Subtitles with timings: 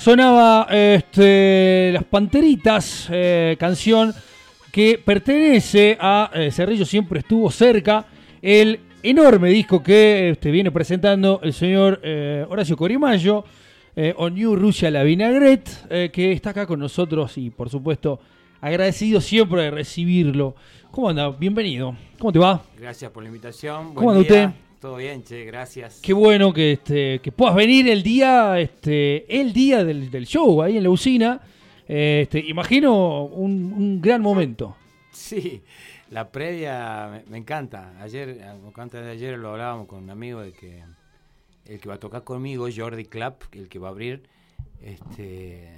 [0.00, 4.14] sonaba este, Las Panteritas, eh, canción
[4.72, 8.06] que pertenece a eh, Cerrillo Siempre Estuvo Cerca,
[8.40, 13.44] el enorme disco que este, viene presentando el señor eh, Horacio Corimayo,
[13.94, 18.20] eh, On New Rusia La Vinaigrette, eh, que está acá con nosotros y por supuesto
[18.62, 20.54] agradecido siempre de recibirlo.
[20.90, 21.28] ¿Cómo anda?
[21.28, 21.94] Bienvenido.
[22.18, 22.62] ¿Cómo te va?
[22.78, 23.94] Gracias por la invitación.
[23.94, 24.50] ¿Cómo anda usted?
[24.80, 26.00] Todo bien, che, gracias.
[26.00, 30.62] Qué bueno que, este, que puedas venir el día, este, el día del, del show
[30.62, 31.42] ahí en la usina.
[31.86, 34.74] Este, imagino un, un gran momento.
[35.12, 35.60] Sí,
[36.08, 37.92] la previa me, me encanta.
[38.00, 38.40] Ayer,
[38.74, 40.82] antes de ayer lo hablábamos con un amigo de que
[41.66, 44.22] el que va a tocar conmigo, Jordi Clapp, el que va a abrir,
[44.80, 45.68] este,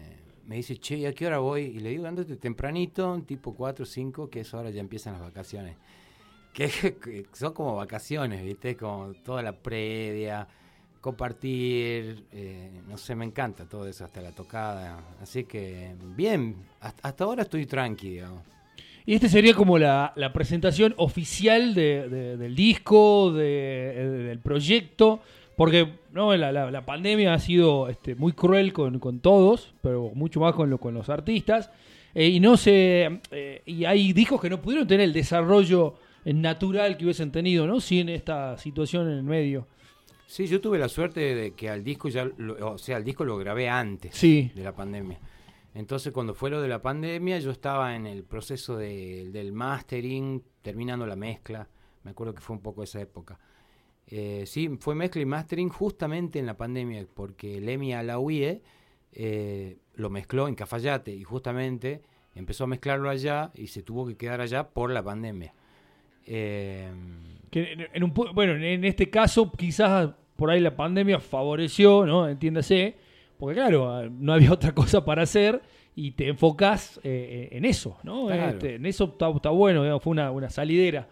[0.46, 1.62] me dice, che, ¿y a qué hora voy?
[1.62, 5.22] Y le digo, andate tempranito, tipo 4 o 5, que es ahora ya empiezan las
[5.22, 5.76] vacaciones.
[6.52, 8.76] Que, son como vacaciones, ¿viste?
[8.76, 10.46] Como toda la previa,
[11.00, 15.00] compartir, eh, no sé, me encanta todo eso, hasta la tocada.
[15.20, 18.42] Así que, bien, hasta, ahora estoy tranqui, digamos.
[19.04, 25.20] Y este sería como la, presentación oficial de- de- del disco, de- del proyecto,
[25.56, 26.36] porque ¿no?
[26.36, 30.94] la, pandemia ha sido este, muy cruel con, todos, pero mucho más con, lo- con
[30.94, 31.70] los artistas.
[32.14, 36.02] Eh, y no se eh, y hay discos que no pudieron tener el desarrollo eh,
[36.24, 37.80] natural que hubiesen tenido, ¿no?
[37.80, 39.66] Sin esta situación en el medio.
[40.26, 43.24] Sí, yo tuve la suerte de que al disco ya, lo- o sea, el disco
[43.24, 44.50] lo grabé antes Sí.
[44.54, 45.18] de la pandemia.
[45.74, 50.42] Entonces, cuando fue lo de la pandemia, yo estaba en el proceso de- del mastering,
[50.62, 51.68] terminando la mezcla.
[52.04, 53.38] Me acuerdo que fue un poco esa época.
[54.06, 58.62] Eh, sí, fue mezcla y mastering justamente en la pandemia, porque Lemmy Alaouie
[59.14, 62.00] eh, lo mezcló en Cafayate y justamente
[62.34, 65.52] empezó a mezclarlo allá y se tuvo que quedar allá por la pandemia.
[66.26, 66.90] Eh,
[67.50, 72.28] Que en, un bueno, en este caso quizás por ahí la pandemia favoreció, ¿no?
[72.28, 72.96] Entiéndase,
[73.38, 75.62] porque claro, no había otra cosa para hacer
[75.94, 78.26] y te enfocas eh, en eso, ¿no?
[78.26, 78.52] Claro.
[78.52, 81.08] Este, en eso está, está bueno, digamos, fue una, una salidera.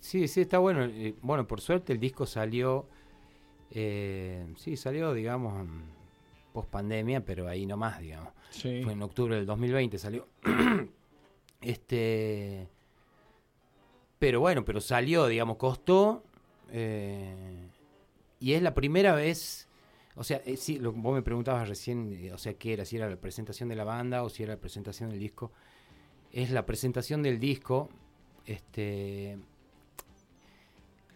[0.00, 0.84] Sí, sí, está bueno.
[0.84, 2.86] Eh, bueno, por suerte el disco salió,
[3.70, 5.66] eh, sí, salió, digamos,
[6.52, 8.32] post pandemia, pero ahí nomás, digamos.
[8.50, 8.82] Sí.
[8.82, 10.28] Fue en octubre del 2020 salió.
[11.60, 12.68] este,
[14.24, 16.22] pero bueno, pero salió, digamos, costó.
[16.72, 17.68] eh,
[18.40, 19.68] y es la primera vez,
[20.16, 22.96] o sea, eh, sí, lo, vos me preguntabas recién, eh, o sea, qué era, si
[22.96, 25.52] era la presentación de la banda o si era la presentación del disco.
[26.32, 27.90] Es la presentación del disco,
[28.46, 29.36] este,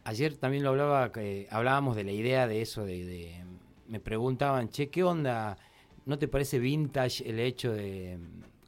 [0.05, 3.43] ayer también lo hablaba, que hablábamos de la idea de eso, de-
[3.89, 5.57] me preguntaban, che, ¿qué onda?
[6.05, 8.19] ¿No te parece vintage el hecho de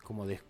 [0.03, 0.41] como de,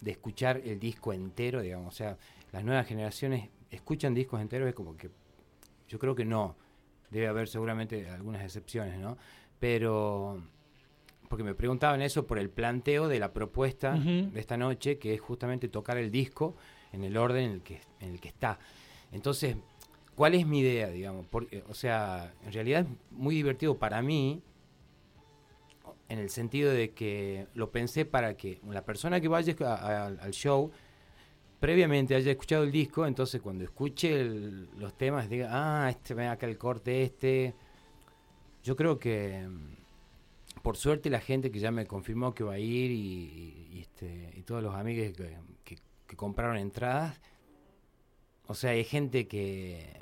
[0.00, 1.94] de escuchar el disco entero, digamos?
[1.94, 2.18] O sea,
[2.52, 5.10] las nuevas generaciones escuchan discos enteros, es como que
[5.88, 6.56] yo creo que no.
[7.10, 9.18] Debe haber seguramente algunas excepciones, ¿no?
[9.58, 10.42] Pero
[11.28, 13.94] porque me preguntaban eso por el planteo de la propuesta
[14.32, 16.54] de esta noche, que es justamente tocar el disco
[16.92, 18.58] en el orden en el que, en el que está.
[19.12, 19.56] Entonces,
[20.14, 21.26] ¿cuál es mi idea, digamos?
[21.28, 24.42] Porque, o sea, en realidad es muy divertido para mí,
[26.08, 30.06] en el sentido de que lo pensé para que la persona que vaya a- a-
[30.06, 30.70] al show
[31.62, 36.26] previamente haya escuchado el disco, entonces cuando escuche el- los temas diga, ah, este ven
[36.26, 37.54] acá el corte este.
[38.64, 42.58] Yo creo que mm, por suerte la gente que ya me confirmó que va a
[42.58, 45.78] ir y, este, y todos los amigos que, que-
[46.08, 47.20] que compraron entradas,
[48.48, 50.00] o sea, hay gente que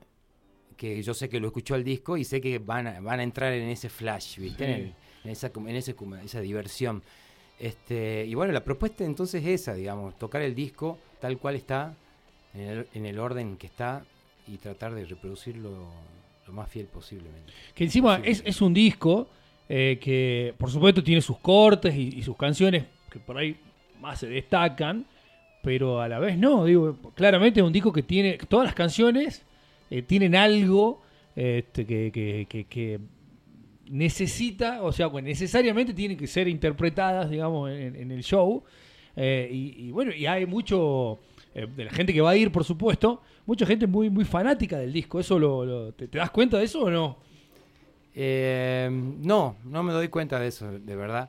[0.78, 3.22] que yo sé que lo escuchó el disco y sé que van a, van a
[3.22, 4.64] entrar en ese flash, ¿viste?
[4.64, 4.72] Sí.
[4.72, 4.94] En, el-
[5.24, 5.94] en esa, en ese,
[6.24, 7.02] esa diversión.
[7.60, 11.94] Este, y bueno, la propuesta entonces es esa, digamos, tocar el disco tal cual está,
[12.54, 14.02] en el, en el orden que está
[14.48, 15.70] y tratar de reproducirlo
[16.46, 17.52] lo más fiel posiblemente.
[17.74, 19.28] Que encima es, es un disco
[19.68, 23.56] eh, que, por supuesto, tiene sus cortes y, y sus canciones que por ahí
[24.00, 25.04] más se destacan,
[25.62, 26.64] pero a la vez no.
[26.64, 28.38] Digo, claramente es un disco que tiene.
[28.48, 29.44] Todas las canciones
[29.90, 31.02] eh, tienen algo
[31.36, 32.98] este, que, que- que- que
[33.90, 38.62] necesita, o sea, necesariamente tienen que ser interpretadas, digamos, en, en el show.
[39.16, 41.18] Eh, y, y bueno, y hay mucho.
[41.54, 44.78] eh, de la gente que va a ir, por supuesto, mucha gente muy, muy fanática
[44.78, 45.18] del disco.
[45.20, 47.18] ¿Eso lo, lo- te, te das cuenta de eso o no?
[48.14, 51.28] Eh, no, no me doy cuenta de eso, de verdad.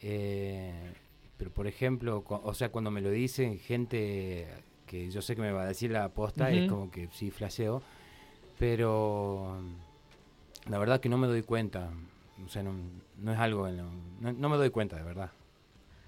[0.00, 4.46] Pero por ejemplo, o sea, cuando me lo dicen gente
[4.86, 7.82] que yo sé que me va a decir la posta, es como que sí, flasheo.
[8.58, 9.56] Pero
[10.68, 11.90] la verdad que no me doy cuenta.
[12.44, 12.74] O sea, no,
[13.18, 15.30] no es algo, no, no me doy cuenta, de verdad.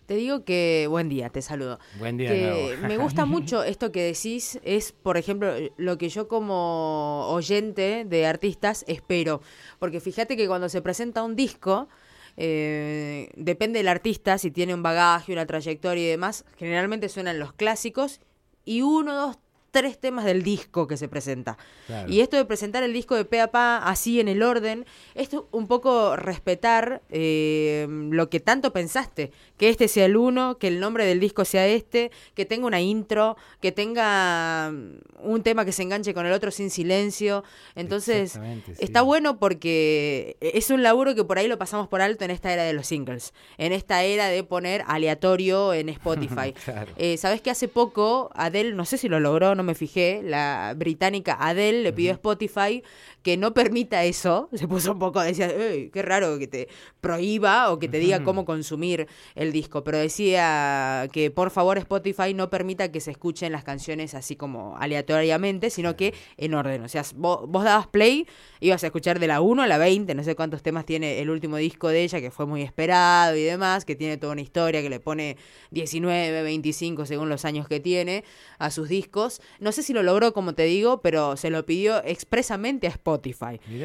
[0.07, 1.79] Te digo que, buen día, te saludo.
[1.99, 6.29] Buen día Que me gusta mucho esto que decís, es, por ejemplo, lo que yo
[6.29, 9.41] como oyente de artistas espero.
[9.79, 11.89] Porque fíjate que cuando se presenta un disco,
[12.37, 17.55] eh, depende del artista, si tiene un bagaje, una trayectoria y demás, generalmente suenan los
[17.55, 18.21] clásicos
[18.67, 19.39] y uno, dos,
[19.75, 21.59] tres temas del disco que se presenta.
[21.89, 22.09] Claro.
[22.09, 24.87] Y esto de presentar el disco de pe a pa así en el orden,
[25.17, 30.69] esto un poco respetar eh, lo que tanto pensaste, que este sea el uno, que
[30.69, 35.65] el nombre del disco sea este, que tenga una intro, que tenga mm, un tema
[35.65, 37.43] que se enganche con el otro sin silencio.
[37.75, 38.73] Entonces, sí.
[38.79, 42.53] está bueno porque es un laburo que por ahí lo pasamos por alto en esta
[42.53, 46.53] era de los singles, en esta era de poner aleatorio en Spotify.
[46.65, 46.93] Claro.
[46.97, 50.75] Eh, ¿Sabés que hace poco Adele, no sé si lo logró, no me fijé, la
[50.77, 52.83] británica Adele le pidió a Spotify
[53.25, 54.51] que no permita eso?
[54.53, 56.69] Se puso un poco, decía, "Ey, qué raro que te
[57.01, 62.35] prohíba o que te diga cómo consumir el disco, pero decía que por favor Spotify
[62.35, 66.83] no permita que se escuchen las canciones así como aleatoriamente, sino que en orden.
[66.83, 68.27] O sea, vos, vos dabas play,
[68.61, 71.31] ibas a escuchar de la 1 a la 20, no sé cuántos temas tiene el
[71.31, 74.83] último disco de ella, que fue muy esperado y demás, que tiene toda una historia,
[74.83, 75.39] que le pone
[75.71, 78.23] 19, 25 según los años que tiene
[78.59, 79.41] a sus discos.
[79.61, 83.14] No sé si lo logró, como te digo, pero se lo pidió expresamente a Spotify.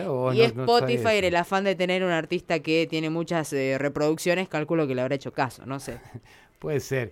[0.08, 4.48] Vos, y no- Spotify, el afán de tener un artista que tiene muchas eh, reproducciones,
[4.50, 6.00] calculo que le habrá hecho caso, no sé.
[6.60, 7.12] Puede ser.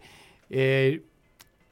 [0.50, 1.02] Eh,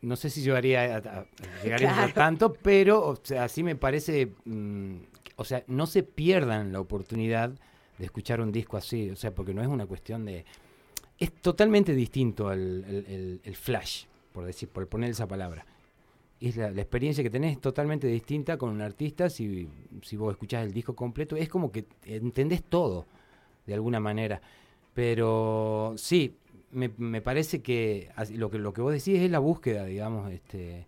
[0.02, 1.26] no sé si llegaría a, a- a-
[1.64, 2.14] llegaría a Claro.
[2.14, 4.96] tanto, pero o sea, sí me parece, mm,
[5.38, 7.52] o sea, no se pierdan la oportunidad
[7.98, 10.46] de escuchar un disco así, o sea, porque no es una cuestión de...
[11.18, 14.04] Es totalmente distinto al el, el- el flash,
[14.34, 15.66] por decir, por poner esa palabra.
[16.48, 19.68] Es la, la experiencia que tenés es totalmente distinta con un artista si,
[20.04, 21.36] si vos escuchás el disco completo.
[21.36, 23.06] Es como que entendés todo,
[23.66, 24.42] de alguna manera.
[24.94, 26.36] Pero sí,
[26.72, 30.86] me, me parece que lo que lo que vos decís es la búsqueda, digamos, este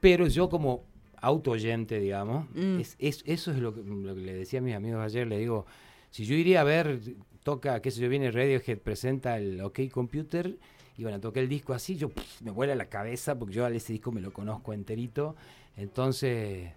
[0.00, 0.82] pero yo como
[1.20, 2.80] auto oyente, digamos, Mm.
[2.80, 5.38] es, es- eso es lo que, lo que le decía a mis amigos ayer, le
[5.38, 5.66] digo,
[6.10, 7.00] si yo iría a ver,
[7.42, 10.56] toca, qué sé yo, viene Radiohead, presenta el OK Computer,
[11.00, 13.70] y bueno, toqué el disco así, yo pff, me vuela la cabeza, porque yo a
[13.70, 15.34] ese disco me lo conozco enterito,
[15.76, 16.70] entonces,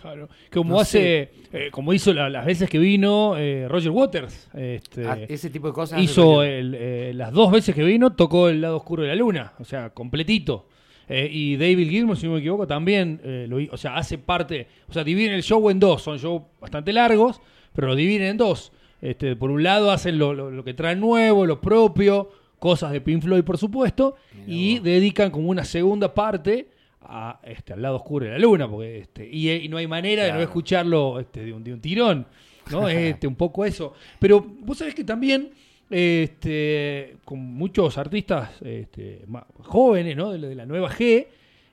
[0.00, 0.28] Claro.
[0.52, 4.48] Como No hace, eh, como hizo la- las veces que vino eh, Roger Waters.
[4.54, 6.02] Este, ah, ese tipo de cosas...
[6.02, 9.54] hizo el, eh, las dos veces que vino, tocó el lado oscuro de la luna,
[9.58, 10.66] o sea, completito.
[11.08, 14.66] Eh, y David Gilmour, si no me equivoco, también eh, lo o sea, hace parte,
[14.86, 17.40] o sea, dividen el show en dos, son shows bastante largos,
[17.72, 18.72] pero lo dividen en dos.
[19.00, 22.28] Este, por un lado hacen lo, lo- lo que traen nuevo, lo propio,
[22.58, 24.84] cosas de Pink Floyd, por supuesto, Mirá y vos.
[24.84, 26.68] dedican como una segunda parte
[27.02, 30.24] a, este, al lado oscuro de la luna, porque este, y, y no hay manera
[30.24, 32.26] de no escucharlo este, de, un, de un tirón,
[32.70, 32.88] ¿no?
[32.88, 33.92] Es este, un poco eso.
[34.18, 35.50] Pero vos sabés que también
[35.90, 39.24] este, con muchos artistas este,
[39.58, 40.32] jóvenes, ¿no?
[40.32, 41.26] De, la- de la nueva G,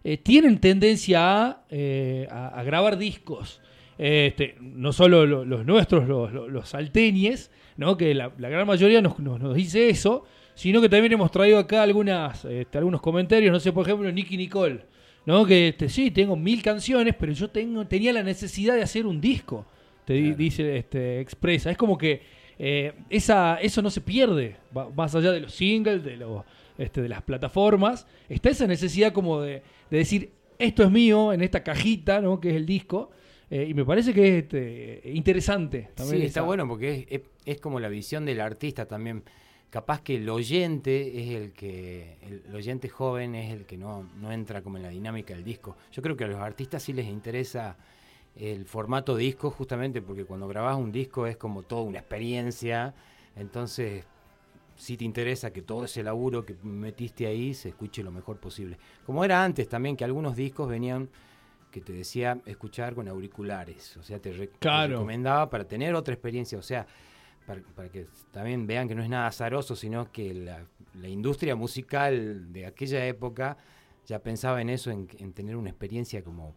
[0.03, 3.61] eh, tienen tendencia a, eh, a- a grabar discos.
[3.97, 7.95] Este, no solo lo- los nuestros, los, los, los salteñes, ¿no?
[7.97, 11.59] que la, la gran mayoría nos, nos, nos dice eso, sino que también hemos traído
[11.59, 14.81] acá algunas, este, algunos comentarios, no sé, por ejemplo, Nicky Nicole,
[15.25, 15.45] ¿no?
[15.45, 19.19] que este, sí, tengo mil canciones, pero yo tengo, tenía la necesidad de hacer un
[19.21, 19.65] disco,
[20.05, 20.35] te Claro.
[20.35, 21.71] dice, este, expresa.
[21.71, 22.21] Es como que
[22.59, 26.43] eh, esa, eso no se pierde, va- más allá de los singles, de, los,
[26.77, 31.41] este, de las plataformas, está esa necesidad como de, de decir, esto es mío en
[31.41, 32.39] esta cajita, ¿no?
[32.39, 33.09] que es el disco,
[33.49, 35.89] eh, y me parece que es este, interesante.
[35.95, 39.23] También Sí, está bueno porque es, es, es como la visión del artista también.
[39.73, 44.07] Capaz que el oyente es el que, el, el oyente joven es el que no,
[44.21, 45.75] no entra como en la dinámica del disco.
[45.91, 47.75] Yo creo que a los artistas sí les interesa
[48.35, 52.93] el formato disco justamente porque cuando grabás un disco es como toda una experiencia.
[53.35, 54.05] Entonces,
[54.75, 58.77] si te interesa que todo ese laburo que metiste ahí se escuche lo mejor posible.
[59.07, 61.09] Como era antes también, que algunos discos venían
[61.71, 63.97] que te decía escuchar con auriculares.
[63.97, 64.93] O sea, te, re- te Claro.
[64.93, 66.59] recomendaba para tener otra experiencia.
[66.59, 66.85] O sea,
[67.45, 70.65] para, para que también vean que no es nada azaroso, sino que la,
[71.09, 73.57] industria musical de aquella época
[74.05, 76.55] ya pensaba en eso, en, en tener una experiencia como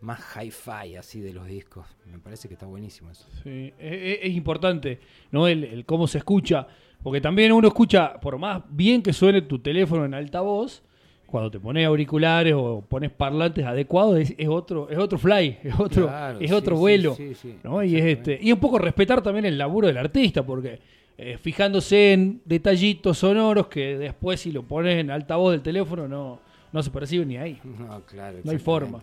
[0.00, 1.86] más hi-fi así de los discos.
[2.06, 3.26] Me parece que está buenísimo eso.
[3.42, 5.00] Sí, es, es- es importante,
[5.30, 5.46] ¿no?
[5.46, 6.66] El, el cómo se escucha.
[7.02, 10.82] Porque también uno escucha, por más bien que suene tu teléfono en altavoz,
[11.30, 15.78] cuando te pones auriculares o pones parlantes adecuados, es, es otro, es otro fly, es
[15.78, 17.14] otro, Claro, es otro sí, vuelo.
[17.14, 17.82] sí, sí, ¿no?
[17.82, 20.80] Y es este, y un poco respetar también el laburo del artista, porque
[21.16, 26.40] eh, fijándose en detallitos sonoros que después si lo pones en altavoz del teléfono no,
[26.72, 27.60] no se percibe ni ahí.
[27.64, 28.38] No, claro.
[28.44, 29.00] No hay forma.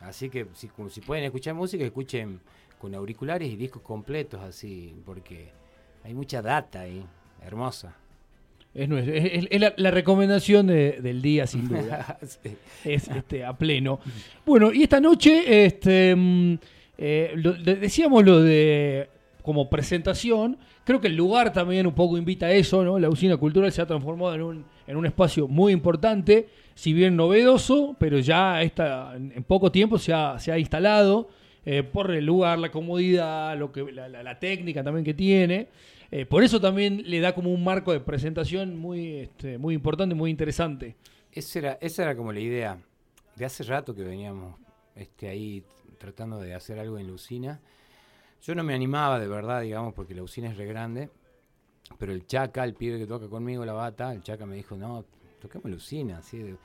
[0.00, 2.40] Así que si, si pueden escuchar música, escuchen
[2.78, 5.50] con auriculares y discos completos así, porque
[6.02, 7.04] hay mucha data ahí,
[7.44, 7.96] hermosa.
[8.74, 9.06] Es, nues-
[9.50, 12.18] es- la, la recomendación de- del día, sin duda.
[12.26, 12.50] Sí.
[12.84, 14.00] es este, a pleno.
[14.46, 16.54] Bueno, y esta noche, este, mm,
[16.98, 19.08] eh, lo- decíamos lo de
[19.42, 20.56] como presentación.
[20.84, 22.98] Creo que el lugar también un poco invita a eso, ¿no?
[22.98, 27.14] La usina cultural se ha transformado en un, en un espacio muy importante, si bien
[27.16, 31.28] novedoso, pero ya está, en poco tiempo se ha, se ha instalado
[31.66, 35.68] eh, por el lugar, la comodidad, lo que, la, la- la técnica también que tiene.
[36.14, 40.14] Eh, por eso también le da como un marco de presentación muy, este, muy importante,
[40.14, 40.94] muy interesante.
[41.32, 42.78] Esa era, esa era como la idea.
[43.34, 44.54] De hace rato que veníamos
[44.94, 45.64] este, ahí
[45.96, 47.60] tratando de hacer algo en la usina.
[48.42, 51.08] Yo no me animaba de verdad, digamos, porque la usina es re grande.
[51.98, 55.06] Pero el Chaca, el pibe que toca conmigo la bata, el Chaca me dijo, no,
[55.40, 55.92] toquemos.
[56.18, 56.56] Así de-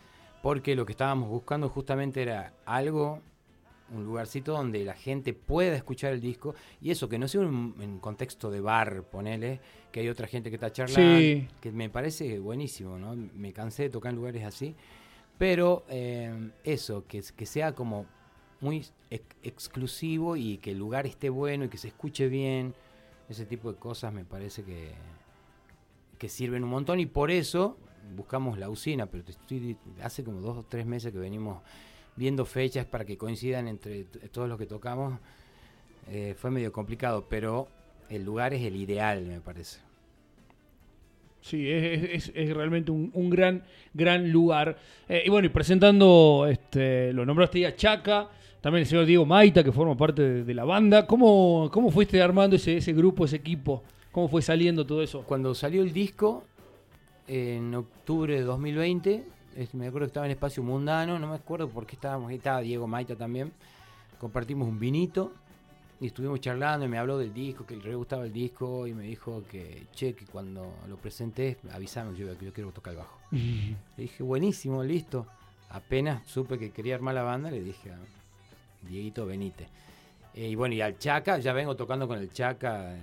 [0.44, 3.22] porque lo que estábamos buscando justamente era algo,
[3.94, 6.56] un lugarcito donde la gente pueda escuchar el disco.
[6.82, 9.60] Y eso, que no sea un, en contexto de bar, ponele,
[9.92, 11.20] que hay otra gente que está charlando.
[11.20, 11.48] Sí.
[11.62, 13.16] Que me parece buenísimo, ¿no?
[13.16, 14.76] Me cansé de tocar en lugares así.
[15.38, 18.06] Pero eh, eso, que, que sea como
[18.60, 22.74] muy ex- exclusivo y que el lugar esté bueno y que se escuche bien,
[23.30, 24.94] ese tipo de cosas me parece que,
[26.18, 27.78] que sirven un montón y por eso
[28.16, 31.62] buscamos la usina, pero te estoy, hace como dos o tres meses que venimos
[32.18, 35.18] viendo fechas para que coincidan entre todos los que tocamos.
[36.10, 37.68] Eh, fue medio complicado, pero
[38.10, 39.80] el lugar es el ideal, me parece.
[41.42, 44.78] Sí, es, es- es realmente un, un gran, gran lugar.
[45.08, 48.28] Eh, y bueno, y presentando, este, lo nombraste ya Chaca,
[48.60, 51.06] también el señor Diego Maita, que forma parte de, de la banda.
[51.08, 53.84] ¿Cómo, ¿Cómo fuiste armando ese, ese grupo, ese equipo?
[54.12, 55.22] ¿Cómo fue saliendo todo eso?
[55.24, 56.44] Cuando salió el disco,
[57.28, 59.24] en octubre de 2020,
[59.58, 62.38] es- me acuerdo que estaba en Espacio Mundano, no me acuerdo por qué estábamos ahí,
[62.38, 63.52] estaba Diego Maita también.
[64.20, 65.32] Compartimos un vinito
[66.00, 69.04] y estuvimos charlando y me habló del disco, que le gustaba el disco y me
[69.04, 73.00] dijo que, che, que cuando lo presenté, avisame que yo, que yo quiero tocar el
[73.00, 73.18] bajo.
[73.32, 75.28] Le dije, buenísimo, listo.
[75.70, 77.98] Apenas supe que quería armar la banda, le dije a
[78.88, 79.68] Dieguito, venite.
[80.34, 83.00] Eh, y bueno, y al Chaca, ya vengo tocando con el Chaca eh,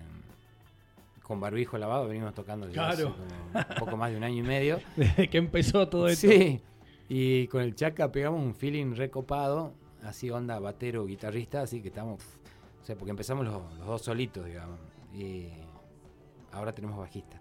[1.24, 3.16] con barbijo lavado, venimos tocando ya Claro.
[3.54, 4.78] un poco más de un año y medio.
[4.96, 6.28] Desde que empezó todo esto.
[6.28, 6.60] Sí,
[7.08, 9.72] y con el Chaca pegamos un feeling recopado,
[10.04, 12.20] así onda batero, guitarrista, así que estamos,
[12.82, 14.78] o sea, porque empezamos los, los dos solitos, digamos,
[15.14, 15.48] y
[16.52, 17.38] ahora tenemos bajista.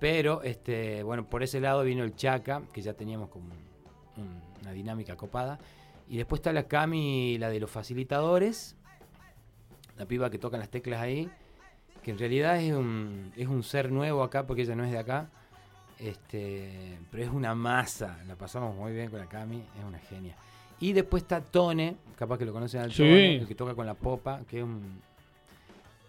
[0.00, 3.46] Pero, este, bueno, por ese lado vino el Chaca, que ya teníamos como
[4.16, 5.60] un- una dinámica copada,
[6.08, 8.76] y después está la Cami, la de los facilitadores,
[9.96, 11.30] la piba que toca las teclas ahí,
[12.02, 14.98] que en realidad es un, es un ser nuevo acá, porque ella no es de
[14.98, 15.28] acá,
[15.98, 20.34] este, pero es una masa, la pasamos muy bien con la Cami, es una genia.
[20.80, 22.98] Y después está Tone, capaz que lo conocen al Sí.
[23.04, 25.00] Tone, el que toca con la popa, que es un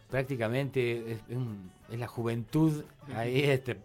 [0.10, 2.84] prácticamente es, es un- es la juventud
[3.16, 3.78] ahí este,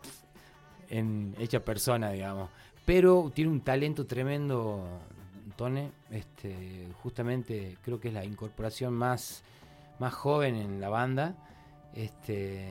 [0.90, 2.50] en hecha persona, digamos.
[2.84, 4.84] Pero tiene un talento tremendo,
[5.56, 5.90] Tone.
[6.10, 9.42] Este, justamente creo que es la incorporación más,
[9.98, 11.34] más joven en la banda.
[11.94, 12.68] Este,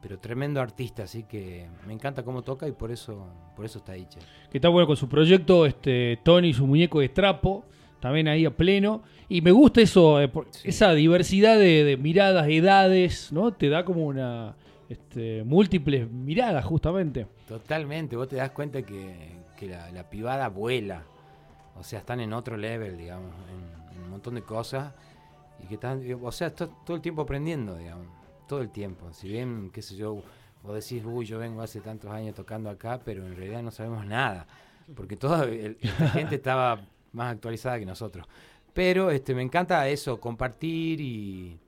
[0.00, 3.92] pero tremendo artista, así que me encanta cómo toca y por eso, por eso está
[3.92, 4.06] ahí.
[4.08, 4.18] che.
[4.50, 7.64] que está bueno con su proyecto, este, Tony, su muñeco de trapo,
[8.00, 9.02] también ahí a pleno.
[9.28, 10.68] Y me gusta eso, eh, por- Sí.
[10.68, 13.52] esa diversidad de, de miradas, edades, ¿no?
[13.52, 14.54] Te da como una
[14.88, 17.26] este, múltiples miradas, justamente.
[17.46, 21.02] Totalmente, vos te das cuenta que, que la, la pibada vuela.
[21.76, 24.94] O sea, están en otro level, digamos, en, en un montón de cosas.
[25.62, 28.06] Y que están, o sea, estás todo el tiempo aprendiendo, digamos.
[28.48, 29.12] Todo el tiempo.
[29.12, 30.22] Si bien, qué sé yo,
[30.62, 34.04] vos decís, uy, yo vengo hace tantos años tocando acá, pero en realidad no sabemos
[34.06, 34.46] nada.
[34.96, 36.80] Porque toda la gente estaba
[37.12, 38.26] más actualizada que nosotros.
[38.72, 41.58] Pero este, me encanta eso, compartir y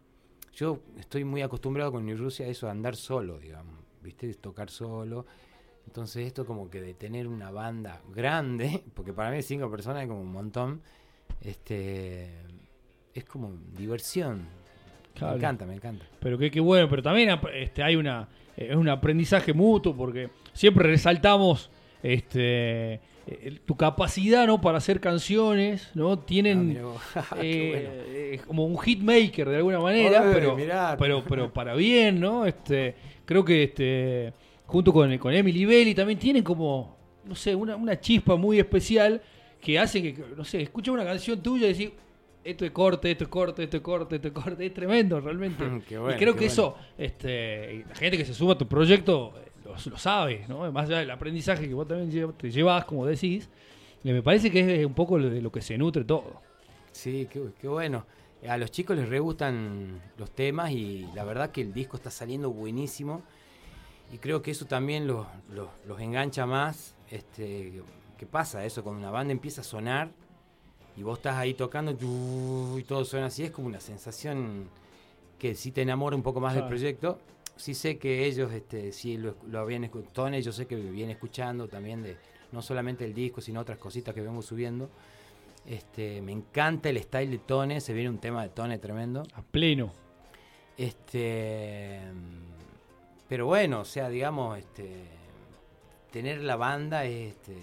[0.55, 4.33] yo estoy muy acostumbrado con New Rusia a eso, a andar solo, digamos, ¿viste?
[4.35, 5.27] Tocar solo.
[5.87, 10.09] Entonces esto como que de tener una banda grande, porque para mí cinco personas es
[10.09, 10.83] como un montón,
[11.41, 12.31] este
[13.15, 14.60] es como diversión.
[15.15, 15.35] Claro.
[15.35, 16.07] Me encanta, me encanta.
[16.19, 20.87] Pero qué, qué bueno, pero también este, hay una es un aprendizaje mutuo porque siempre
[20.87, 21.71] resaltamos
[22.03, 26.13] este eh, tu capacidad no para hacer canciones, ¿no?
[26.13, 26.75] Ah, Tienen.
[26.75, 26.99] Qué bueno.
[27.39, 30.97] eh, como un hitmaker de alguna manera, pero, mirá.
[30.99, 32.47] pero pero para bien, ¿no?
[32.47, 34.33] Este creo que este
[34.67, 39.21] junto con, con Emily Belli también tienen como no sé, una, una chispa muy especial
[39.61, 41.91] que hace que, no sé, escucha una canción tuya y decís,
[42.45, 45.65] esto es corte, esto es corte, esto es corte, esto es corte, es tremendo realmente.
[45.89, 46.53] Qué bueno, y creo qué que bueno.
[46.53, 50.71] eso, este, la gente que se suma a tu proyecto eh, lo, lo sabe, ¿no?
[50.73, 53.49] Más allá del aprendizaje que vos también te llevas, como decís,
[54.03, 56.41] y me parece que es un poco de lo que se nutre todo.
[56.93, 58.07] Sí, qué, qué bueno.
[58.49, 62.11] A los chicos les re gustan los temas y la verdad que el disco está
[62.11, 63.23] saliendo buenísimo.
[64.13, 66.97] Y creo que eso también los, los, los engancha más.
[67.11, 67.83] Este,
[68.17, 68.83] ¿Qué pasa eso?
[68.83, 70.11] Cuando una banda empieza a sonar
[71.01, 71.93] y vos estás ahí tocando
[72.79, 74.69] y todo suena así, es como una sensación
[75.39, 77.19] que sí te enamora un poco más del proyecto.
[77.57, 81.13] Sí sé que ellos, este, sí lo, lo habían escuchado, Tone, yo sé que vienen
[81.13, 82.19] escuchando también de
[82.53, 84.91] no solamente el disco, sino otras cositas que vengo subiendo.
[85.67, 89.23] Este, me encanta el style de Tone, se viene un tema de Tone tremendo.
[89.33, 89.93] A pleno.
[90.77, 91.99] Este,
[93.27, 95.07] pero bueno, o sea, digamos, este,
[96.13, 97.57] tener la banda, este,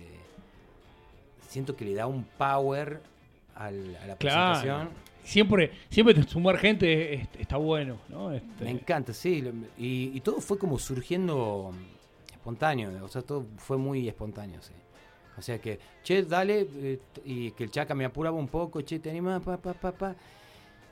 [1.47, 2.99] siento que le da un power
[3.57, 4.53] al- a la Claro.
[4.59, 4.89] presentación.
[5.23, 8.31] Siempre, siempre sumar gente es- está bueno, ¿no?
[8.31, 9.43] Este, Me encanta, sí.
[9.77, 11.73] Y, y todo fue como surgiendo
[12.31, 14.73] espontáneo, o sea, todo fue muy espontáneo, sí.
[15.37, 18.99] O sea que, che, dale, eh, y que el chaca me apuraba un poco, che,
[18.99, 20.15] te animás, pa, pa, pa, pa.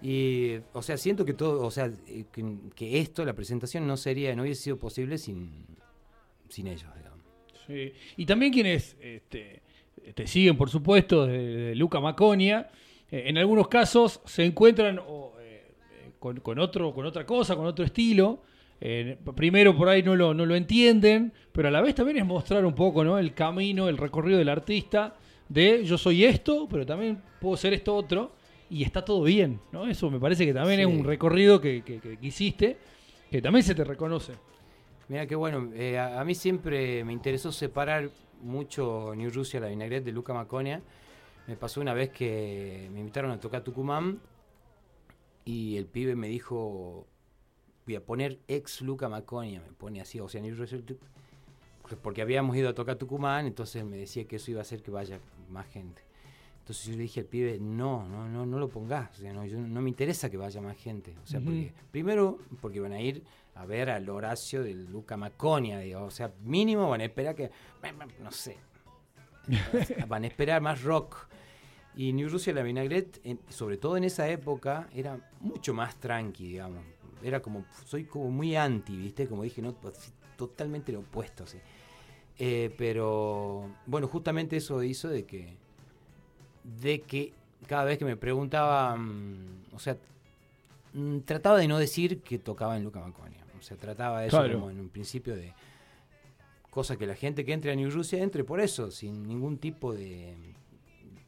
[0.02, 2.44] Y, o sea, siento que todo, o sea, eh, que,
[2.76, 5.66] que esto, la presentación, no sería, no hubiese sido posible sin,
[6.50, 7.22] sin ellos, digamos.
[7.66, 7.94] Sí.
[8.18, 9.62] Y también quienes este,
[10.14, 11.38] te siguen, por supuesto, de,
[11.70, 12.70] de Luca Maconia,
[13.12, 15.00] eh, en algunos casos se encuentran
[15.40, 15.72] eh,
[16.20, 18.42] con, con otro, con otra cosa, con otro estilo.
[18.82, 22.26] Eh, primero por ahí no lo, no lo entienden, pero a la vez también es
[22.26, 23.18] mostrar un poco ¿no?
[23.18, 25.16] el camino, el recorrido del artista
[25.48, 28.34] de yo soy esto, pero también puedo ser esto otro,
[28.70, 29.60] y está todo bien.
[29.72, 29.88] ¿no?
[29.88, 32.78] Eso me parece que también es un recorrido que, que- que- que hiciste,
[33.32, 34.34] que también se te reconoce.
[35.08, 38.10] Mira qué bueno, eh, a, a mí siempre me interesó separar
[38.42, 40.82] mucho New Rusia, la vinaigrette de Luca Maconia.
[41.48, 44.20] Me pasó una vez que me invitaron a tocar Tucumán
[45.44, 47.06] y el pibe me dijo,
[47.86, 50.80] voy a poner ex Luca Maconia, me pone así, o sea, New Rusia,
[52.02, 54.92] porque habíamos ido a tocar Tucumán, entonces me decía que eso iba a hacer que
[54.92, 56.02] vaya más gente.
[56.66, 59.46] Entonces yo le dije al pibe, no, no, no, no lo pongas, o sea, no,
[59.46, 61.14] yo- no me interesa que vaya más gente.
[61.24, 63.22] O sea, porque, primero, porque van a ir
[63.54, 67.52] a ver al Horacio de Luca Maconia, digo, o sea, mínimo van a esperar que,
[68.24, 68.58] no sé,
[70.08, 71.28] van a esperar más rock.
[71.96, 76.48] Y New Rusia la Vinaigrette, en- sobre todo en esa época, era mucho más tranqui,
[76.48, 76.84] digamos.
[77.24, 79.28] Era como, soy como muy anti, ¿viste?
[79.28, 81.60] Como dije, no, pues, totalmente lo opuesto, sí.
[82.38, 85.58] Eh, pero, bueno, justamente eso hizo de que,
[86.82, 87.34] de que
[87.68, 89.98] cada vez que me preguntaba, mm, o sea,
[90.94, 93.40] mm, trataba de no decir que tocaba en Luca Maconia.
[93.58, 94.60] O sea, trataba de eso Claro.
[94.60, 95.54] como en un principio de
[96.70, 99.94] cosa que la gente que entre a New Rusia entre por eso, sin ningún tipo
[99.94, 100.36] de,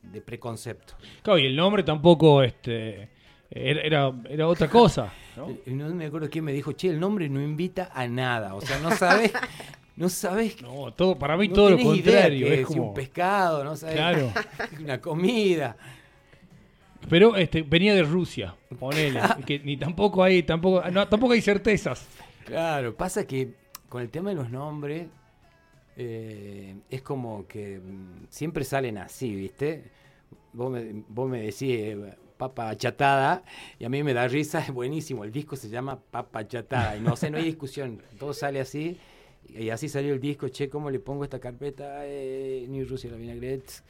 [0.03, 0.93] de preconcepto.
[1.23, 3.09] Claro, y el nombre tampoco este,
[3.49, 5.11] era, era, era otra cosa.
[5.37, 5.47] ¿no?
[5.67, 8.55] No me acuerdo quién me dijo, che, el nombre no invita a nada.
[8.55, 9.31] O sea, no sabes,
[9.97, 10.61] no sabes.
[10.61, 12.47] No, todo, para mí no todo lo contrario.
[12.47, 13.95] es como, un pescado, no sabes.
[13.95, 14.31] Claro.
[14.79, 15.75] Una comida.
[17.09, 19.19] Pero este, venía de Rusia, ponele.
[19.45, 22.07] que ni tampoco hay, tampoco, no, tampoco hay certezas.
[22.45, 23.55] Claro, pasa que
[23.89, 25.07] con el tema de los nombres
[25.95, 29.91] eh, es como que mm, siempre salen así, ¿viste?
[30.53, 33.43] Vos me, vos me decís eh, papa chatada
[33.79, 35.23] y a mí me da risa, es buenísimo.
[35.23, 38.99] El disco se llama Papa chatada y no sé, no hay discusión, todo sale así.
[39.49, 42.05] Y así salió el disco, che, ¿cómo le pongo esta carpeta?
[42.05, 43.83] Eh, New Rusia, la Vinaigrette.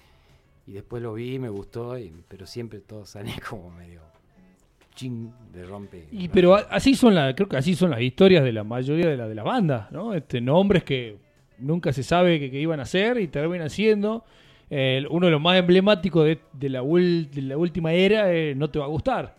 [0.68, 4.02] Y después lo vi, me gustó, y- pero siempre todo sale como medio
[4.96, 6.08] ching de rompe.
[6.12, 9.18] Y pero así son la, creo que así son las historias de la mayoría de,
[9.18, 10.14] la, de las bandas, ¿no?
[10.14, 11.18] Este, nombres que
[11.60, 13.70] nunca se sabe que, iban a hacer y terminan.
[14.70, 18.90] Eh, uno de los más emblemáticos de, la, última era es No te va a
[18.90, 19.36] gustar.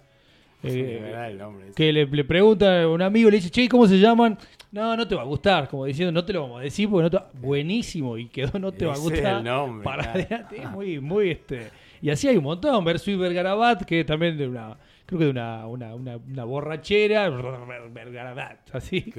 [0.62, 1.66] Eh, nombre.
[1.74, 4.36] que le, le pregunta a un amigo, le dice, che, ¿cómo se llaman?
[4.72, 7.04] No, no te va a gustar, como diciendo, no te lo vamos a decir porque
[7.04, 7.30] no te va-".
[7.40, 9.38] Buenísimo, y quedó, no te va a gustar.
[9.38, 10.20] el nombre, para claro.
[10.20, 11.70] adelante, es muy, muy, este...
[12.00, 15.66] Y así hay un montón, Versuit Vergarabat, que también de una, creo que de una,
[15.66, 17.28] una, una, una borrachera,
[17.92, 19.12] Vergarabat, así,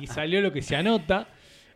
[0.00, 1.26] y salió lo que se anota.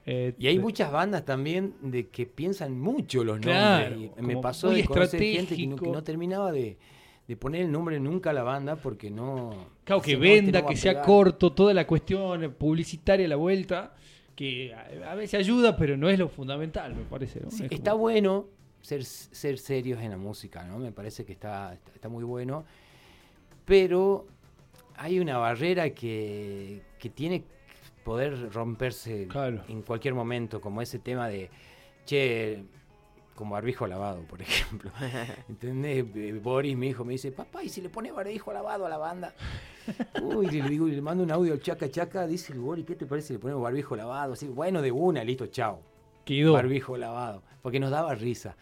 [0.06, 4.10] eh, Y hay muchas bandas también de que piensan mucho los Claro, nombres.
[4.18, 5.92] Y me pasó de conocer gente que no, que estratégico.
[5.92, 6.76] no terminaba de,
[7.28, 9.50] de poner el nombre nunca a la banda porque no.
[9.84, 11.06] Claro, que decía, "No, este venda, no que sea pegar".
[11.06, 13.94] corto, toda la cuestión publicitaria a la vuelta,
[14.34, 17.40] que a, a veces ayuda, pero no es lo fundamental, me parece.
[17.40, 17.50] ¿no?
[17.50, 18.46] Sí, Es está como- bueno
[18.80, 20.78] ser, ser serios en la música, ¿no?
[20.78, 22.64] Me parece que está, está, está muy bueno.
[23.64, 24.26] Pero
[24.96, 27.46] hay una barrera que, que tiene que
[28.04, 29.62] poder romperse Claro.
[29.68, 31.50] en cualquier momento, como ese tema de,
[32.06, 32.62] che,
[33.38, 34.90] como barbijo lavado, por ejemplo.
[35.48, 36.04] ¿Entendés?
[36.16, 38.98] Eh, Boris, mi hijo, me dice, papá, ¿y si le pone barbijo lavado a la
[38.98, 39.32] banda?
[40.20, 43.06] Uy, le digo, le mando un audio al chaca chaca, dice el Boris, ¿qué te
[43.06, 44.32] parece si le ponemos barbijo lavado?
[44.32, 45.80] Así, bueno, de una, listo, chao
[46.24, 46.54] Quedó.
[46.54, 48.56] barbijo lavado, porque nos daba risa.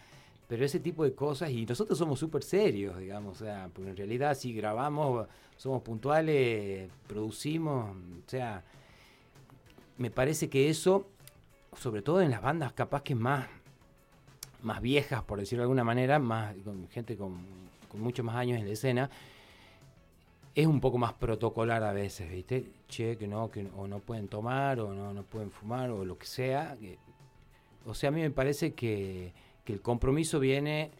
[0.46, 3.96] Pero ese tipo de cosas, y nosotros somos súper serios, digamos, o sea, porque en
[3.96, 8.62] realidad si grabamos, somos puntuales, producimos, o sea,
[9.96, 11.08] me parece que eso,
[11.78, 13.48] sobre todo en las bandas capaz que más,
[14.66, 17.38] más viejas, por decirlo de alguna manera, más con gente con,
[17.88, 19.10] con muchos más años en la escena,
[20.54, 22.72] es un poco más protocolar a veces, ¿viste?
[22.88, 26.18] Che, que no, que o no pueden tomar, o no, no pueden fumar, o lo
[26.18, 26.76] que sea.
[27.84, 29.32] o sea, a mí me parece que,
[29.64, 30.90] que el compromiso viene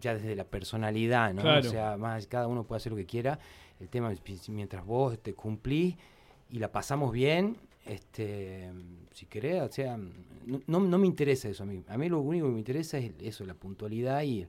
[0.00, 1.42] ya desde la personalidad, ¿no?
[1.42, 1.68] Claro.
[1.68, 3.38] O sea, más cada uno puede hacer lo que quiera.
[3.80, 5.96] El tema es mientras vos te cumplís
[6.48, 8.70] y la pasamos bien, este,
[9.12, 11.82] si querés, o sea, no, no, no me interesa eso a mí.
[11.88, 14.46] A mí lo único que me interesa es eso, la puntualidad y,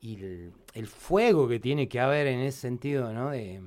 [0.00, 3.30] y el, el fuego que tiene que haber en ese sentido, ¿no?
[3.30, 3.60] De,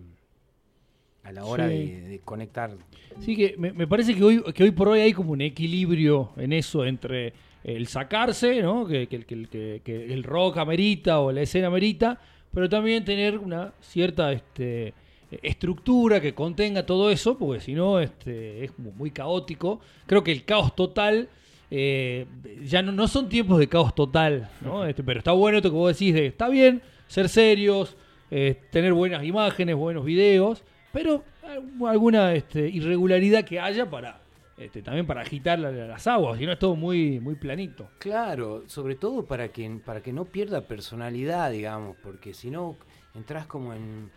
[1.24, 1.74] a la hora Sí.
[1.76, 2.76] de, de conectar.
[3.20, 6.32] Sí, que me, me parece que hoy, que hoy por hoy hay como un equilibrio
[6.38, 8.88] en eso entre el sacarse, ¿no?
[8.88, 12.20] Que, que, que- que- que el rock amerita o la escena amerita,
[12.52, 14.96] pero también tener una cierta este,
[15.42, 19.80] estructura que contenga todo eso, porque si no este, es muy caótico.
[20.06, 21.30] Creo que el caos total,
[21.70, 22.26] eh,
[22.64, 24.86] ya no, no son tiempos de caos total, ¿no?
[24.86, 27.96] Este, pero está bueno esto que vos decís de, está bien ser serios,
[28.30, 30.64] eh, tener buenas imágenes, buenos videos,
[30.94, 34.20] pero al- alguna este, irregularidad que haya para
[34.58, 37.90] este, también para agitar la- las aguas, si no es todo muy, muy planito.
[37.98, 42.78] Claro, sobre todo para que, para que no pierda personalidad, digamos, porque si no
[43.16, 44.12] entras como en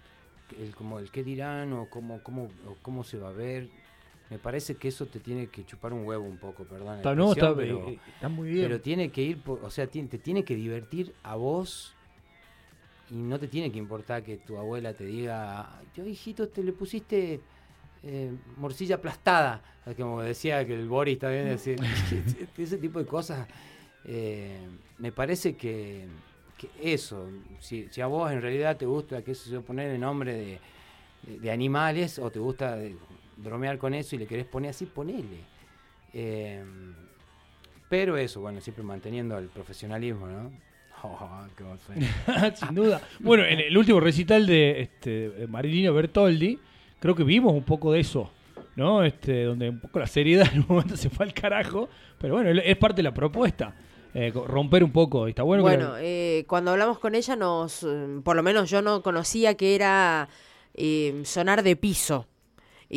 [0.59, 3.69] el, como el qué dirán o cómo, cómo, o cómo se va a ver.
[4.31, 6.97] Me parece que eso te tiene que chupar un huevo un poco, perdón.
[6.97, 8.67] Está, no, está, pero, eh, está muy bien.
[8.69, 11.95] pero tiene que ir, por- o sea, ti- te tiene que divertir a vos
[13.11, 16.73] y no te tiene que importar que tu abuela te diga, yo hijito, te le
[16.73, 17.41] pusiste
[18.03, 19.63] eh, morcilla aplastada,
[19.97, 21.75] como decía que el Boris también decía,
[22.59, 23.47] ese tipo de cosas.
[24.05, 24.59] eh,
[24.99, 26.07] me parece que,
[26.67, 27.29] que eso,
[27.61, 30.59] si, si a vos en realidad te gusta, qué sé yo, poner el nombre de,
[31.39, 32.97] de- animales o te gusta de-
[33.37, 35.41] bromear con eso y le querés poner así, ponele.
[36.13, 36.63] Eh,
[37.89, 40.51] pero eso, bueno, siempre manteniendo el profesionalismo, ¿no?
[41.07, 42.55] Oh, qué.
[42.57, 42.99] Sin duda.
[43.21, 46.59] Bueno, en el último recital de este, Marilino Bertoldi,
[46.99, 48.31] creo que vimos un poco de eso,
[48.77, 49.05] ¿no?
[49.05, 52.59] Este, donde un poco la seriedad en un momento se fue al carajo, pero bueno,
[52.59, 53.75] es parte de la propuesta,
[54.15, 55.63] eh, romper un poco, y está bueno.
[55.65, 59.03] que Bueno, la- eh, cuando hablamos con ella, nos, eh, por lo menos yo no
[59.03, 60.29] conocía que era
[60.75, 62.27] eh, sonar de piso.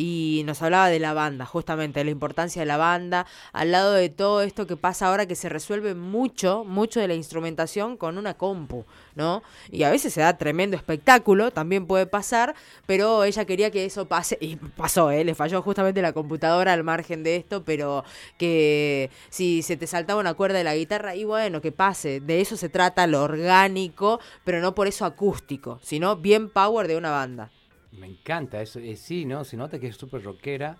[0.00, 3.94] Y nos hablaba de la banda, justamente, de la importancia de la banda, al lado
[3.94, 8.16] de todo esto que pasa ahora que se resuelve mucho, mucho de la instrumentación con
[8.16, 8.84] una compu,
[9.16, 9.42] ¿no?
[9.72, 12.54] Y a veces se da tremendo espectáculo, también puede pasar,
[12.86, 15.24] pero ella quería que eso pase, y pasó, ¿eh?
[15.24, 18.04] Le falló justamente la computadora al margen de esto, pero
[18.38, 22.40] que si se te saltaba una cuerda de la guitarra, y bueno, que pase, de
[22.40, 27.10] eso se trata lo orgánico, pero no por eso acústico, sino bien power de una
[27.10, 27.50] banda.
[27.98, 28.78] Me encanta eso.
[28.80, 29.44] eh, sí, ¿no?
[29.44, 30.78] Se nota que es súper rockera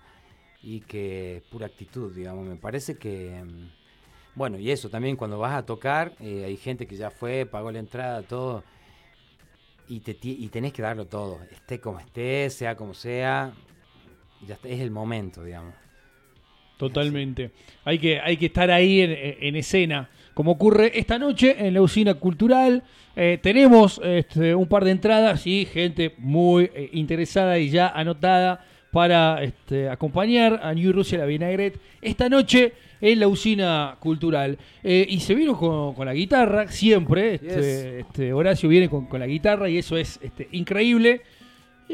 [0.63, 2.47] y que es pura actitud, digamos.
[2.47, 3.43] Me parece que...
[3.43, 3.69] mm,
[4.35, 7.71] Bueno, y eso también cuando vas a tocar, eh, hay gente que ya fue, pagó
[7.71, 8.63] la entrada, todo.
[9.87, 11.41] Y, te, y tenés que darlo todo.
[11.51, 13.53] Esté como esté, sea como sea.
[14.47, 15.75] Ya está, es el momento, digamos.
[16.77, 17.51] Totalmente.
[17.83, 20.09] Hay que, hay que estar ahí en escena.
[20.39, 22.81] Como ocurre esta noche en la usina cultural.
[23.13, 28.65] Eh, tenemos este, un par de entradas y gente muy eh, interesada y ya anotada
[28.89, 32.71] para este, acompañar a New Rusia la Vinaigrette esta noche
[33.01, 34.57] en la usina cultural.
[34.81, 37.33] Eh, y se vino con, con la guitarra, siempre.
[37.33, 38.05] Este, Yes.
[38.07, 40.21] este, Horacio viene con, con la guitarra y eso es
[40.53, 41.19] increíble.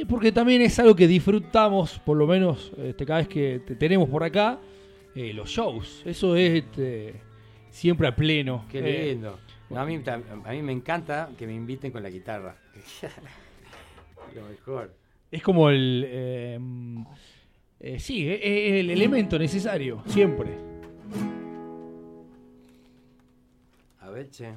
[0.07, 2.71] Porque también es algo que disfrutamos, por lo menos
[3.07, 4.59] cada vez que te tenemos por acá,
[5.15, 6.03] los shows.
[6.05, 6.63] Eso es
[7.75, 8.65] siempre a pleno.
[8.71, 9.37] Qué Eh, lindo.
[9.69, 12.55] No, a, mí, tam- a mí me encanta que me inviten con la guitarra.
[14.35, 14.93] Lo mejor.
[15.31, 16.05] es como el...
[16.07, 16.59] eh,
[17.79, 18.39] eh, sí, es
[18.79, 20.51] el elemento necesario, siempre.
[23.99, 24.53] A ver, che.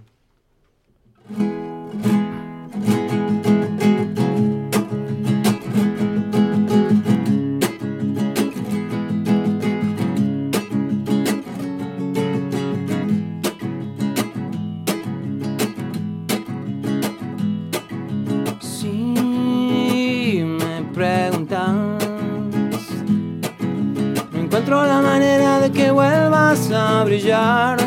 [24.69, 27.79] Encuentro la manera de que vuelvas a brillar.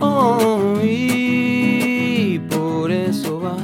[0.00, 3.62] Oh, y por eso vas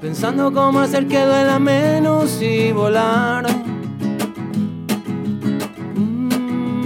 [0.00, 3.46] pensando cómo hacer que duela menos y volar.
[5.94, 6.80] Mm,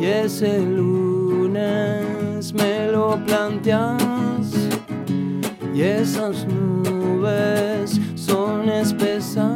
[0.00, 4.07] y ese lunes me lo planteas
[5.78, 9.46] y esas nubes son espesas.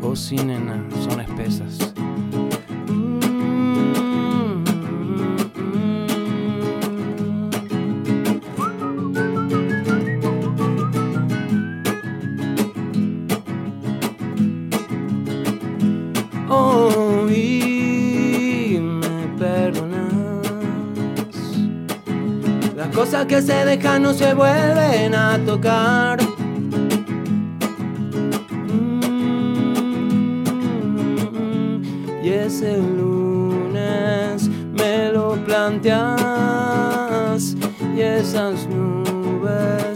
[0.00, 0.36] Oh, sí,
[22.94, 26.18] cosas que se dejan no se vuelven a tocar.
[30.90, 31.82] Mm,
[32.22, 34.48] Y ese lunes
[34.78, 36.16] me lo planteas
[37.96, 39.89] y esas nubes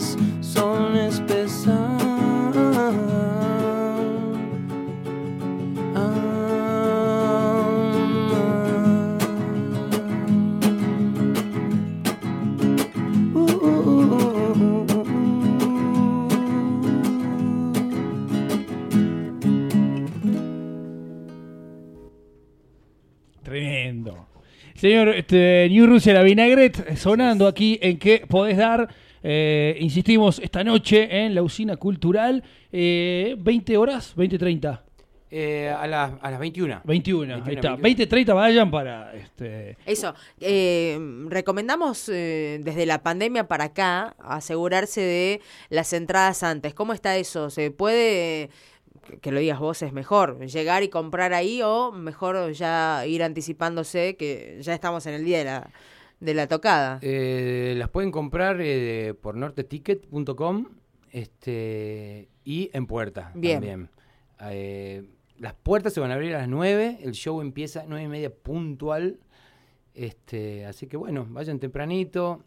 [24.85, 28.87] Señor este, New Rusia, la vinaigrette sonando aquí en que podés dar,
[29.23, 34.85] eh, insistimos, esta noche en la usina cultural, eh, 20 horas, 20, 30,
[35.31, 36.83] Eh, a, las, a las 21.
[36.85, 37.69] 21, ahí 21, está.
[37.71, 37.83] 21.
[37.83, 39.15] 20, 30 vayan para...
[39.15, 40.97] Este, Eso, eh,
[41.29, 46.75] recomendamos eh, desde la pandemia para acá asegurarse de las entradas antes.
[46.75, 47.51] ¿Cómo está eso?
[47.51, 48.51] ¿Se puede,
[49.07, 53.23] que- que lo digas vos es mejor, llegar y comprar ahí o mejor ya ir
[53.23, 55.71] anticipándose que ya estamos en el día de la,
[56.21, 56.99] de la tocada?
[57.03, 60.67] Eh, las pueden comprar eh, por norteticket.com
[61.13, 63.55] este, y en puerta Bien.
[63.57, 63.89] también.
[64.51, 65.05] Eh,
[65.39, 68.09] las puertas se van a abrir a las 9, el show empieza a 9 y
[68.09, 69.19] media puntual.
[69.95, 72.43] Este, así que bueno, vayan tempranito,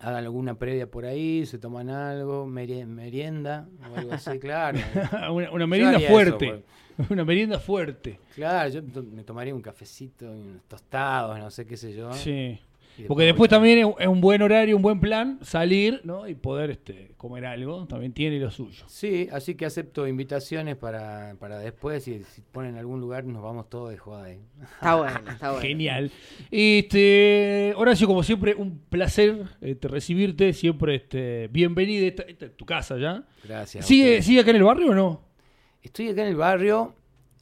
[0.00, 4.78] hagan alguna previa por ahí, se toman algo, meri- merienda o algo así, claro.
[5.32, 6.64] una, una merienda eso, fuerte.
[7.10, 8.18] una merienda fuerte.
[8.34, 12.12] Claro, yo me tomaría un cafecito y unos tostados, no sé qué sé yo.
[12.14, 12.58] Sí.
[13.06, 16.28] Porque después también es un buen horario, un buen plan, salir ¿no?
[16.28, 18.84] y poder este, comer algo, también tiene lo suyo.
[18.86, 22.06] Sí, así que acepto invitaciones para, para después.
[22.08, 24.40] Y si ponen algún lugar, nos vamos todos de joda ahí.
[24.62, 25.62] Está bueno, está bueno.
[25.62, 26.10] Genial.
[26.50, 30.52] Este, Horacio, como siempre, un placer este, recibirte.
[30.52, 32.06] Siempre este, bienvenido.
[32.06, 33.24] Esta, esta es tu casa ya.
[33.44, 33.86] Gracias.
[33.86, 34.22] ¿Sigue.
[34.22, 35.20] ¿Sigue acá en el barrio o no?
[35.82, 36.94] Estoy acá en el barrio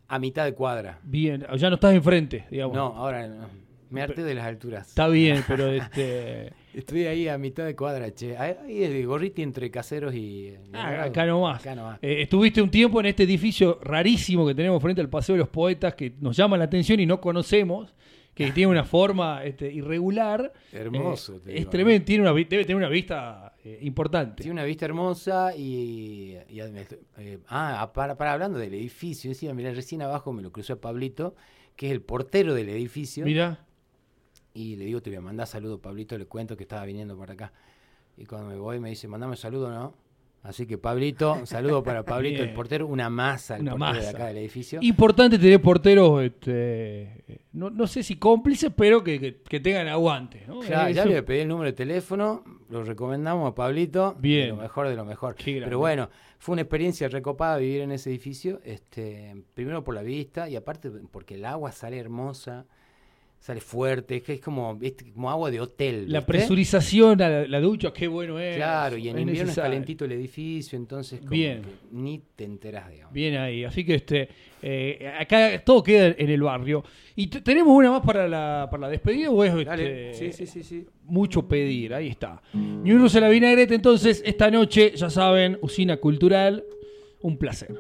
[0.09, 0.99] a mitad de cuadra.
[1.03, 2.75] Bien, ya no estás enfrente, digamos.
[2.75, 3.68] No, ahora no.
[3.91, 4.89] Me harté de las alturas.
[4.89, 6.53] Está bien, pero este.
[6.75, 8.37] Estoy ahí a mitad de cuadra, che.
[8.37, 10.55] Ahí es de gorriti entre caseros y.
[10.73, 11.61] ah, acá nomás.
[11.61, 11.99] Acá nomás.
[12.03, 15.49] Eh, estuviste un tiempo en este edificio rarísimo que tenemos frente al Paseo de los
[15.49, 17.95] Poetas que nos llama la atención y no conocemos,
[18.35, 20.53] que tiene una forma este, irregular.
[20.73, 24.43] Hermoso, Eh, te es tremendo, tiene una, debe tener una vista eh, importante.
[24.43, 26.37] Tiene una vista hermosa y.
[26.49, 30.53] y además, eh, ah, para, para hablando del edificio, decía, mira, recién abajo me lo
[30.53, 31.35] cruzó a Pablito,
[31.75, 33.25] que es el portero del edificio.
[33.25, 33.65] Mira,
[34.55, 37.31] Y le digo, te voy a mandar saludo, Pablito, le cuento que estaba viniendo por
[37.31, 37.53] acá.
[38.17, 39.95] Y cuando me voy me dice, mandame un saludo, ¿no?
[40.43, 43.99] Así que Pablito, un saludo para Pablito, el portero, una masa, el Una portero de
[44.07, 44.11] masa.
[44.11, 44.79] acá del edificio.
[44.83, 50.45] importante tener porteros, este, no, no sé si cómplices, pero que, que- que tengan aguante.
[50.47, 50.63] ¿no?
[50.63, 54.17] Ya, le pedí el número de teléfono, lo recomendamos a Pablito.
[54.19, 54.43] Bien.
[54.43, 55.37] De lo mejor de lo mejor.
[55.45, 56.09] Pero bueno,
[56.39, 58.61] fue una experiencia recopada vivir en ese edificio.
[58.65, 62.65] Este, primero por la vista y aparte porque el agua sale hermosa,
[63.39, 64.79] sale fuerte, es que es como,
[65.15, 66.11] como agua de hotel.
[66.13, 68.57] La presurización a la, la ducha, qué bueno es.
[68.57, 69.71] Claro, y en es invierno es necesario.
[69.71, 71.63] calentito el edificio, entonces como Bien.
[71.63, 73.13] que ni te enteras, digamos.
[73.13, 74.29] Bien ahí, así que este
[74.61, 76.85] eh, acá todo queda en el barrio.
[77.15, 80.63] ¿Y tenemos una más para la, para la despedida o es Dale, este, sí, sí,
[80.63, 80.87] sí, sí.
[81.05, 81.95] mucho pedir?
[81.95, 82.43] Ahí está.
[82.53, 86.65] New Rusia la Vinagrete, entonces, esta noche, ya saben, Usina Cultural,
[87.21, 87.79] un placer.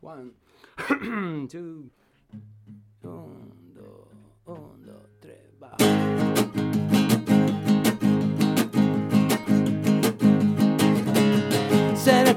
[0.00, 0.32] One,
[1.48, 1.90] two,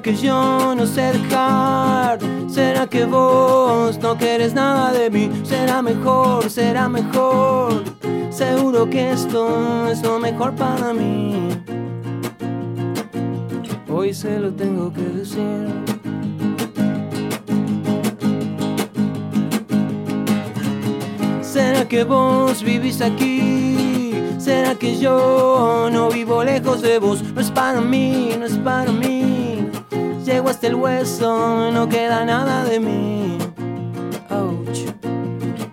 [0.04, 2.20] que yo no sé dejar?
[2.50, 5.32] ¿Será que vos no quieres nada de mí?
[5.44, 7.84] Será mejor, será mejor.
[8.30, 11.48] Seguro que esto es lo mejor para mí.
[13.89, 15.68] Hoy se lo tengo que decir.
[21.42, 24.13] ¿Será que vos vivís aquí?
[24.38, 27.24] ¿Será que yo no vivo lejos de vos?
[27.24, 29.42] No es para mí, no es para mí.
[30.34, 33.38] Hasta el hueso, no queda nada de mí.
[34.30, 34.86] Ouch,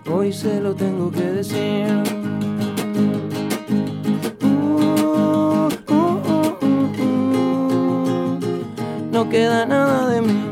[0.09, 1.87] hoy se lo tengo que decir.
[4.41, 6.19] Uh, uh,
[6.97, 8.39] uh.
[9.11, 10.43] No queda nada de mí.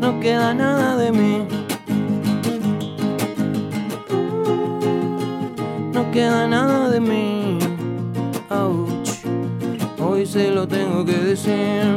[0.00, 1.46] no queda nada de mí.
[5.92, 7.58] No queda nada de mí.
[8.48, 8.91] Ouch.
[10.22, 11.96] Hoy se lo tengo que decir.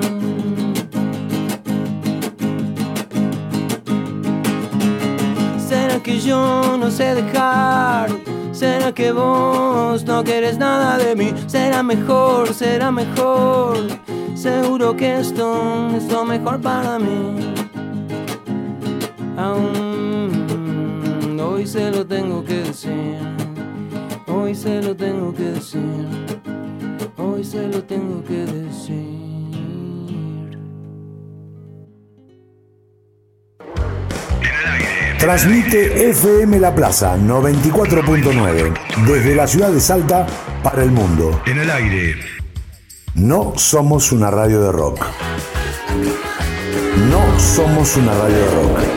[5.60, 8.10] ¿Será que yo no sé dejar?
[8.52, 11.36] ¿Será que vos no querés nada de mí?
[11.46, 13.78] Será mejor, será mejor.
[14.34, 17.54] Seguro que esto es lo mejor para mí.
[19.38, 20.60] Aún
[21.40, 23.20] hoy se lo tengo que decir.
[24.26, 26.35] Hoy se lo tengo que decir.
[27.26, 29.26] Hoy se lo tengo que decir.
[35.18, 38.74] Transmite FM La Plaza 94.9
[39.08, 40.28] desde la ciudad de Salta
[40.62, 41.42] para el mundo.
[41.48, 42.16] En el aire.
[43.16, 45.04] No somos una radio de rock.
[47.10, 48.95] No somos una radio de rock.